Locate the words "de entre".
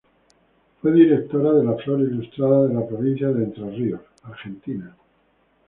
3.27-3.69